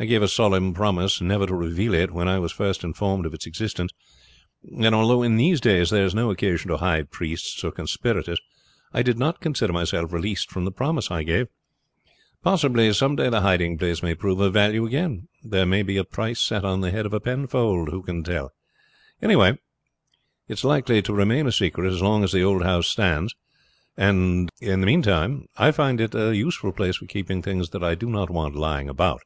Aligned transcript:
I 0.00 0.04
gave 0.04 0.22
a 0.22 0.28
solemn 0.28 0.74
promise 0.74 1.20
never 1.20 1.44
to 1.44 1.54
reveal 1.56 1.92
it 1.92 2.12
when 2.12 2.28
I 2.28 2.38
was 2.38 2.52
first 2.52 2.84
informed 2.84 3.26
of 3.26 3.34
its 3.34 3.46
existence; 3.46 3.90
and 4.62 4.94
although 4.94 5.24
in 5.24 5.34
these 5.36 5.60
days 5.60 5.90
there 5.90 6.04
is 6.04 6.14
no 6.14 6.30
occasion 6.30 6.70
to 6.70 6.76
hide 6.76 7.10
priests 7.10 7.64
or 7.64 7.72
conspirators, 7.72 8.40
I 8.94 9.02
do 9.02 9.12
not 9.14 9.40
consider 9.40 9.72
myself 9.72 10.12
released 10.12 10.52
from 10.52 10.64
the 10.64 10.70
promise 10.70 11.10
I 11.10 11.24
gave. 11.24 11.48
Possibly 12.44 12.92
some 12.92 13.16
day 13.16 13.28
the 13.28 13.40
hiding 13.40 13.76
place 13.76 14.00
may 14.00 14.14
prove 14.14 14.38
of 14.38 14.52
value 14.52 14.86
again. 14.86 15.26
There 15.42 15.66
may 15.66 15.82
be 15.82 15.96
a 15.96 16.04
price 16.04 16.40
set 16.40 16.64
on 16.64 16.80
the 16.80 16.92
head 16.92 17.04
of 17.04 17.12
a 17.12 17.18
Penfold, 17.18 17.88
who 17.88 18.04
can 18.04 18.22
tell? 18.22 18.52
Anyhow 19.20 19.40
it 20.46 20.52
is 20.52 20.62
likely 20.64 21.02
to 21.02 21.12
remain 21.12 21.48
a 21.48 21.50
secret 21.50 21.92
as 21.92 22.00
long 22.00 22.22
as 22.22 22.30
the 22.30 22.44
old 22.44 22.62
house 22.62 22.86
stands; 22.86 23.34
and 23.96 24.48
in 24.60 24.78
the 24.78 24.86
meantime 24.86 25.48
I 25.56 25.72
find 25.72 26.00
it 26.00 26.14
a 26.14 26.36
useful 26.36 26.70
place 26.70 26.98
for 26.98 27.06
keeping 27.06 27.42
things 27.42 27.70
that 27.70 27.82
I 27.82 27.96
do 27.96 28.08
not 28.08 28.30
want 28.30 28.54
lying 28.54 28.88
about.' 28.88 29.22